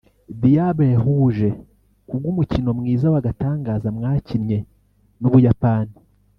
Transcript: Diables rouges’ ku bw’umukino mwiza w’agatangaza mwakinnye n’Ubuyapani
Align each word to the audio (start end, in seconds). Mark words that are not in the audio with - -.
Diables 0.41 0.97
rouges’ 1.05 1.45
ku 2.07 2.13
bw’umukino 2.19 2.69
mwiza 2.79 3.07
w’agatangaza 3.13 3.87
mwakinnye 3.97 4.57
n’Ubuyapani 5.19 5.95